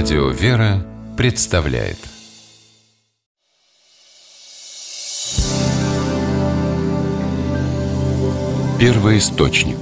Радио 0.00 0.28
«Вера» 0.28 0.86
представляет 1.16 1.98
Первый 8.78 9.18
источник 9.18 9.76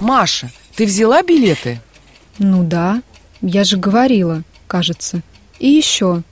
Маша, 0.00 0.48
ты 0.76 0.86
взяла 0.86 1.24
билеты? 1.24 1.80
Ну 2.38 2.62
да, 2.62 3.02
я 3.42 3.64
же 3.64 3.78
говорила, 3.78 4.44
кажется. 4.68 5.22
И 5.58 5.66
еще, 5.66 6.22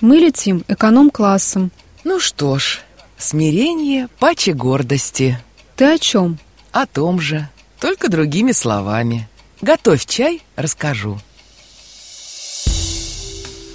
мы 0.00 0.16
летим 0.16 0.64
эконом-классом. 0.66 1.70
Ну 2.02 2.18
что 2.18 2.58
ж, 2.58 2.80
смирение 3.16 4.08
паче 4.18 4.54
гордости. 4.54 5.38
Ты 5.76 5.86
о 5.86 5.98
чем? 5.98 6.38
О 6.70 6.86
том 6.86 7.20
же, 7.20 7.48
только 7.80 8.08
другими 8.08 8.52
словами. 8.52 9.28
Готовь 9.60 10.06
чай, 10.06 10.40
расскажу. 10.56 11.18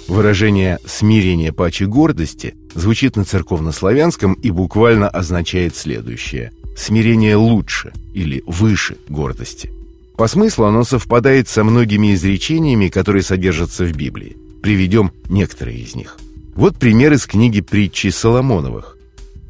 Выражение 0.08 0.78
«смирение 0.86 1.52
паче 1.52 1.86
гордости» 1.86 2.56
звучит 2.74 3.16
на 3.16 3.24
церковнославянском 3.24 4.32
и 4.32 4.50
буквально 4.50 5.08
означает 5.08 5.76
следующее 5.76 6.52
«смирение 6.76 7.36
лучше» 7.36 7.92
или 8.12 8.42
«выше 8.46 8.96
гордости». 9.08 9.70
По 10.16 10.26
смыслу 10.26 10.64
оно 10.64 10.84
совпадает 10.84 11.48
со 11.48 11.64
многими 11.64 12.14
изречениями, 12.14 12.88
которые 12.88 13.22
содержатся 13.22 13.84
в 13.84 13.92
Библии. 13.92 14.36
Приведем 14.62 15.12
некоторые 15.28 15.78
из 15.78 15.94
них. 15.94 16.18
Вот 16.54 16.76
пример 16.76 17.12
из 17.12 17.26
книги 17.26 17.60
притчи 17.60 18.08
Соломоновых. 18.08 18.98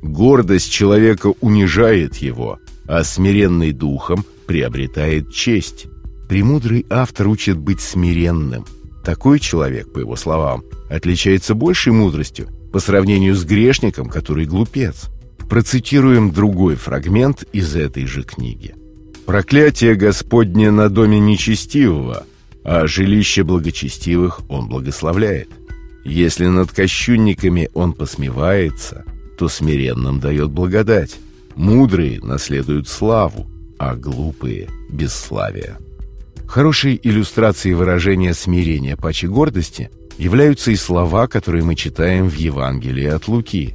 «Гордость 0.02 0.70
человека 0.70 1.32
унижает 1.40 2.16
его, 2.16 2.58
а 2.86 3.04
смиренный 3.04 3.72
духом 3.72 4.24
приобретает 4.46 5.32
честь». 5.32 5.86
Премудрый 6.30 6.86
автор 6.90 7.26
учит 7.26 7.58
быть 7.58 7.80
смиренным. 7.80 8.64
Такой 9.04 9.40
человек, 9.40 9.92
по 9.92 9.98
его 9.98 10.14
словам, 10.14 10.62
отличается 10.88 11.56
большей 11.56 11.92
мудростью 11.92 12.46
по 12.72 12.78
сравнению 12.78 13.34
с 13.34 13.44
грешником, 13.44 14.08
который 14.08 14.46
глупец. 14.46 15.08
Процитируем 15.48 16.30
другой 16.30 16.76
фрагмент 16.76 17.42
из 17.52 17.74
этой 17.74 18.06
же 18.06 18.22
книги. 18.22 18.76
«Проклятие 19.26 19.96
Господне 19.96 20.70
на 20.70 20.88
доме 20.88 21.18
нечестивого, 21.18 22.24
а 22.62 22.86
жилище 22.86 23.42
благочестивых 23.42 24.40
он 24.48 24.68
благословляет. 24.68 25.48
Если 26.04 26.46
над 26.46 26.70
кощунниками 26.70 27.68
он 27.74 27.92
посмевается, 27.92 29.04
то 29.40 29.48
смиренным 29.48 30.20
дает 30.20 30.50
благодать. 30.50 31.16
Мудрые 31.56 32.20
наследуют 32.20 32.88
славу, 32.88 33.50
а 33.78 33.96
глупые— 33.96 34.68
бесславие». 34.90 35.78
Хорошей 36.46 37.00
иллюстрацией 37.02 37.74
выражения 37.74 38.34
смирения 38.34 38.98
паче 38.98 39.28
гордости 39.28 39.90
являются 40.18 40.72
и 40.72 40.76
слова, 40.76 41.26
которые 41.26 41.64
мы 41.64 41.74
читаем 41.74 42.28
в 42.28 42.34
Евангелии 42.34 43.06
от 43.06 43.28
Луки. 43.28 43.74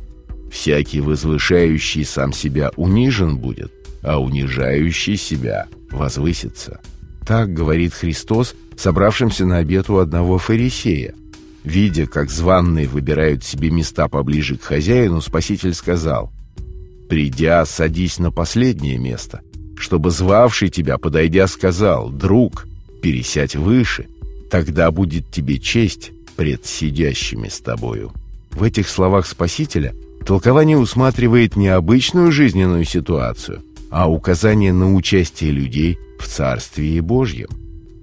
«Всякий 0.52 1.02
возвышающий 1.02 2.06
сам 2.06 2.32
себя 2.32 2.72
унижен 2.76 3.38
будет, 3.38 3.72
а 4.04 4.22
унижающий 4.22 5.18
себя 5.18 5.66
возвысится». 5.90 6.80
Так 7.26 7.52
говорит 7.52 7.96
Христос, 7.96 8.54
собравшимся 8.78 9.48
на 9.48 9.58
обед 9.58 9.90
у 9.90 9.98
одного 9.98 10.38
фарисея. 10.38 11.16
Видя, 11.66 12.06
как 12.06 12.30
званные 12.30 12.88
выбирают 12.88 13.44
себе 13.44 13.72
места 13.72 14.08
поближе 14.08 14.56
к 14.56 14.62
хозяину, 14.62 15.20
Спаситель 15.20 15.74
сказал, 15.74 16.32
«Придя, 17.10 17.66
садись 17.66 18.20
на 18.20 18.32
последнее 18.32 19.00
место, 19.00 19.42
чтобы 19.76 20.12
звавший 20.12 20.70
тебя, 20.70 21.00
подойдя, 21.00 21.48
сказал, 21.48 22.12
«Друг, 22.12 22.68
пересядь 23.02 23.56
выше, 23.56 24.06
тогда 24.52 24.92
будет 24.92 25.32
тебе 25.32 25.58
честь 25.58 26.12
пред 26.36 26.68
сидящими 26.68 27.48
с 27.48 27.60
тобою». 27.60 28.12
В 28.52 28.62
этих 28.62 28.88
словах 28.88 29.26
Спасителя 29.26 29.96
толкование 30.24 30.78
усматривает 30.78 31.56
не 31.56 31.70
обычную 31.70 32.32
жизненную 32.32 32.86
ситуацию, 32.86 33.64
а 33.90 34.08
указание 34.08 34.72
на 34.72 34.94
участие 34.94 35.50
людей 35.50 35.98
в 36.20 36.28
Царстве 36.28 37.02
Божьем. 37.02 37.50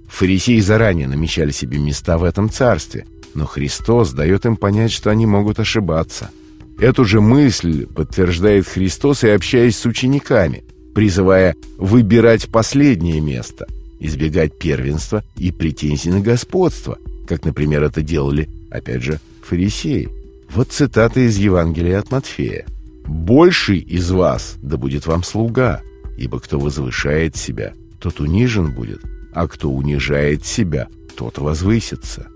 Фарисеи 0.09 0.59
заранее 0.59 1.07
намечали 1.07 1.51
себе 1.51 1.79
места 1.79 2.17
в 2.17 2.25
этом 2.25 2.49
Царстве, 2.49 3.05
но 3.33 3.45
Христос 3.45 4.11
дает 4.11 4.45
им 4.45 4.55
понять, 4.55 4.91
что 4.91 5.09
они 5.09 5.25
могут 5.25 5.59
ошибаться. 5.59 6.31
Эту 6.79 7.05
же 7.05 7.21
мысль 7.21 7.85
подтверждает 7.85 8.67
Христос 8.67 9.23
и 9.23 9.29
общаясь 9.29 9.77
с 9.77 9.85
учениками– 9.85 10.63
призывая 10.93 11.55
выбирать 11.77 12.49
последнее 12.49 13.19
место, 13.19 13.67
избегать 13.99 14.57
первенства 14.57 15.23
и 15.35 15.51
претензий 15.51 16.09
на 16.09 16.21
господство, 16.21 16.97
как, 17.27 17.45
например, 17.45 17.83
это 17.83 18.01
делали, 18.01 18.49
опять 18.69 19.01
же, 19.01 19.19
фарисеи. 19.41 20.09
Вот 20.49 20.71
цитата 20.71 21.19
из 21.19 21.37
Евангелия 21.37 21.99
от 21.99 22.11
Матфея. 22.11 22.65
«Больший 23.05 23.79
из 23.79 24.11
вас 24.11 24.55
да 24.61 24.77
будет 24.77 25.07
вам 25.07 25.23
слуга, 25.23 25.81
ибо 26.17 26.39
кто 26.39 26.57
возвышает 26.57 27.35
себя, 27.35 27.73
тот 27.99 28.21
унижен 28.21 28.71
будет, 28.71 29.01
а 29.33 29.47
кто 29.47 29.69
унижает 29.69 30.45
себя, 30.45 30.87
тот 31.17 31.37
возвысится». 31.37 32.27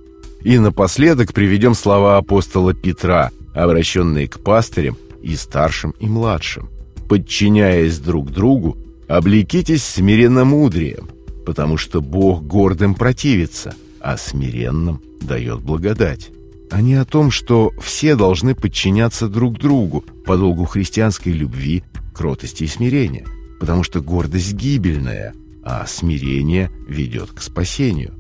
И 0.42 0.58
напоследок 0.60 1.34
приведем 1.34 1.74
слова 1.74 2.18
апостола 2.18 2.74
Петра, 2.74 3.32
обращенные 3.54 4.28
к 4.28 4.40
пастырям 4.40 4.98
и 5.22 5.36
старшим, 5.36 5.92
и 6.00 6.08
младшим 6.08 6.70
подчиняясь 7.08 8.00
друг 8.00 8.32
другу, 8.32 8.78
облекитесь 9.08 9.84
смиренно-мудрием, 9.84 11.10
потому 11.46 11.78
что 11.78 12.02
Бог 12.02 12.44
гордым 12.44 12.96
противится, 12.96 13.76
а 14.00 14.18
смиренным 14.18 15.02
дает 15.22 15.62
благодать. 15.62 16.30
А 16.70 16.82
не 16.82 16.96
о 16.96 17.06
том, 17.06 17.32
что 17.32 17.72
все 17.82 18.16
должны 18.16 18.54
подчиняться 18.54 19.30
друг 19.30 19.58
другу 19.58 20.04
по 20.26 20.36
долгу 20.38 20.66
христианской 20.66 21.32
любви, 21.32 21.84
кротости 22.14 22.66
и 22.66 22.68
смирения, 22.68 23.26
потому 23.60 23.84
что 23.84 24.02
гордость 24.02 24.54
гибельная, 24.54 25.34
а 25.64 25.86
смирение 25.88 26.70
ведет 26.88 27.32
к 27.32 27.42
спасению. 27.42 28.14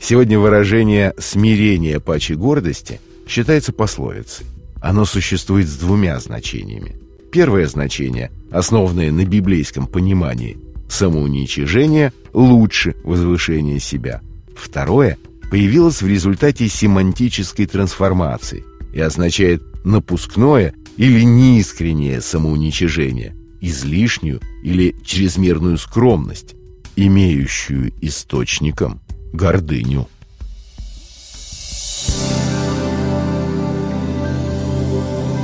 Сегодня 0.00 0.38
выражение 0.38 1.14
«смирение 1.18 2.00
паче 2.00 2.34
гордости» 2.34 3.00
считается 3.26 3.72
пословицей. 3.72 4.46
Оно 4.80 5.04
существует 5.04 5.68
с 5.68 5.76
двумя 5.76 6.18
значениями– 6.20 6.96
Первое 7.30 7.66
значение, 7.66 8.30
основанное 8.50 9.12
на 9.12 9.24
библейском 9.24 9.86
понимании– 9.86 10.56
самоуничижение 10.88 12.12
лучше 12.32 12.94
возвышения 13.04 13.78
себя. 13.78 14.22
Второе 14.56 15.18
появилось 15.50 16.00
в 16.00 16.06
результате 16.06 16.68
семантической 16.68 17.66
трансформации 17.66 18.64
и 18.94 19.00
означает 19.00 19.62
напускное 19.84 20.74
или 20.96 21.20
неискреннее 21.20 22.22
самоуничижение, 22.22 23.36
излишнюю 23.60 24.40
или 24.62 24.94
чрезмерную 25.04 25.76
скромность, 25.76 26.54
имеющую 26.96 27.92
источником 28.00 29.02
гордыню. 29.32 30.08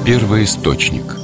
Первый 0.05 0.45
источник– 0.45 1.17